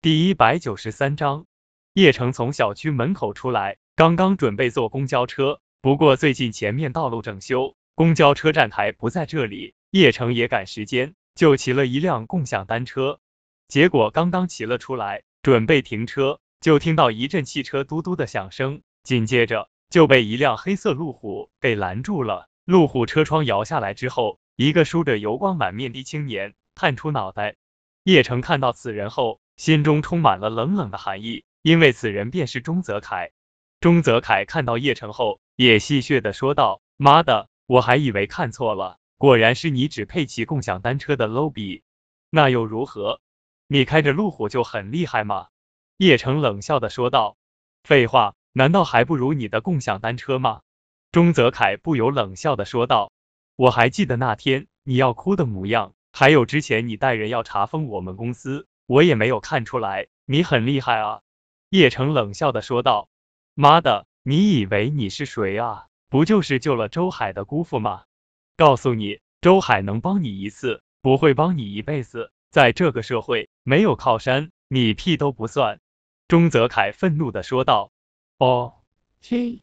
[0.00, 1.46] 第一百九十三章，
[1.92, 13.18] 叶城从小区门口出来，刚刚准备坐公交车，不过最近前面道路整修，公交车站台不在这里，叶城也赶时间，就骑了一辆共享单车。
[13.66, 22.46] 结果刚刚骑了出来，准备停车，就听到一阵汽车嘟嘟的响声，紧接着就被一辆黑色路虎给拦住了。
[22.64, 27.56] 路虎车窗摇下来之后，一个梳着油光满面的青年探出脑袋。
[28.04, 29.40] 叶城看到此人后。
[29.58, 33.32] 心中充满了冷冷的寒意，因为此人便是钟泽凯。
[33.80, 41.82] 钟泽凯看到叶城后，也戏谑的说道：“妈的，我还以为看错了，果然是你只配骑共享单车的 low 逼。
[42.30, 43.20] 那又如何？
[43.66, 45.48] 你开着路虎就很厉害吗？”
[45.98, 47.36] 叶城冷笑的说道
[47.82, 50.60] ：“废话，难道还不如你的共享单车吗？”
[51.10, 53.10] 钟泽凯不由冷笑的说道
[53.56, 61.20] ：“我还记得那天你要哭的模样，还有之前你带人要查封我们公司。”我也没有看出来，你很厉害啊！
[61.68, 63.10] 叶城冷笑的说道。
[63.52, 65.88] 妈的，你以为你是谁啊？
[66.08, 68.04] 不就是救了周海的姑父吗？
[68.56, 72.32] 告诉你，周海能帮你一次，不会帮你一辈子。
[72.50, 75.80] 在这个社会，没有靠山，你屁都不算。
[76.26, 77.92] 钟泽凯愤怒的说道。
[78.38, 78.80] 哦，
[79.20, 79.60] 嘿，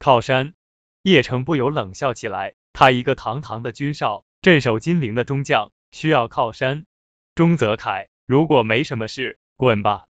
[0.00, 0.54] 靠山！
[1.02, 2.54] 叶城不由冷笑起来。
[2.72, 6.86] 他一个堂堂的军少，镇守金陵的中将，需要靠山？
[7.36, 8.08] 钟泽凯。
[8.26, 10.06] 如果没什么事，滚吧！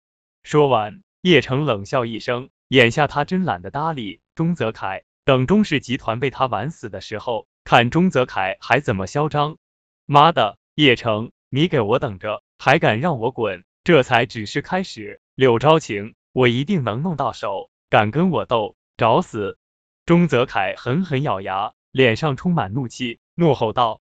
[0.43, 5.05] 说完，叶城冷笑一声，眼下他真懒得搭理钟泽凯。
[5.25, 9.59] 等钟氏集团被他玩死的时候，看钟泽凯还怎么嚣张！
[10.07, 12.43] 妈的，叶城，你给我等着！
[12.59, 13.65] 还敢让我滚？
[13.85, 17.71] 这才只是开始，柳昭晴，我一定能弄到手！
[17.89, 19.57] 敢跟我斗，找死！
[20.05, 24.01] 钟泽凯狠狠咬牙，脸上充满怒气，怒吼道：“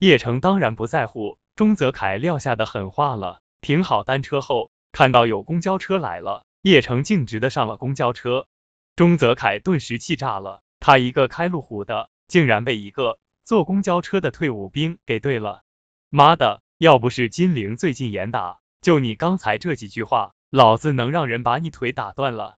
[0.00, 8.46] 叶城当然不在乎钟泽凯撂下的狠话了。”停好单车后，看到有公交车来了，叶城径直的上了公交车。
[8.96, 15.62] 钟泽凯顿时气炸了，他一个开路虎的，竟然被一个坐公交车的退伍兵给对了。
[16.08, 22.56] 妈的，要不是金陵最近严打，就你刚才这几句话，老子能让人把你腿打断了！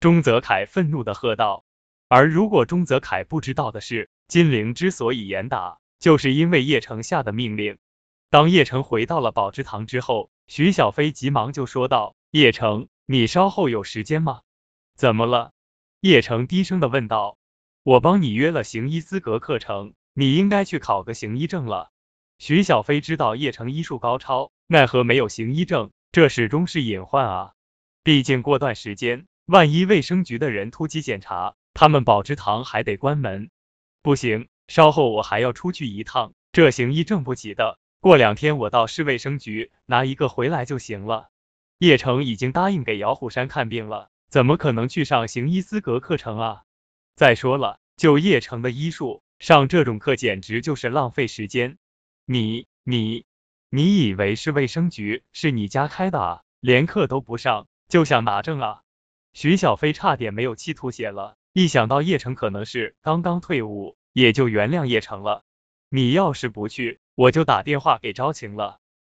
[0.00, 1.64] 钟泽凯愤怒的喝道。
[2.08, 7.78] 而如果钟泽凯不知道的是，金陵之所以严打，就是因为叶城下的命令。
[8.30, 14.42] 当叶城回到了宝芝堂之后，徐小飞急忙就说道：“叶城，你稍后有时间吗
[14.94, 15.52] ？”“怎么了？”
[16.00, 17.38] 叶城低声的问道。
[17.82, 21.90] “我帮你约了行医资格课程，你应该去考个行医证了。”
[22.38, 27.52] 徐小飞知道叶城医术高超，奈何没有行医证，这始终是隐患啊。
[28.02, 33.50] 毕竟过段时间，万一卫生局的人突击检查，他们宝芝堂还得关门。
[34.02, 37.78] 不行，稍后我还要出去一趟，这行医证不急的。
[38.04, 41.30] 过两天我到市卫生局拿一个回来就行了。
[41.78, 46.64] 叶城已经答应给姚虎山看病了，怎么可能去上行医资格课程啊？
[47.16, 51.78] 再说了，就叶城的医术，上这种课简直就是浪费时间。
[52.26, 53.24] 你你
[53.70, 56.42] 你以为市卫生局是你家开的啊？
[56.60, 58.82] 连课都不上就想拿证啊？
[59.32, 65.42] 徐小飞差点没有气吐血了，一想到叶城可能是刚刚退伍，也就原谅叶城了。
[65.88, 67.00] 你要是不去。
[67.16, 68.80] 我就打电话给招晴了。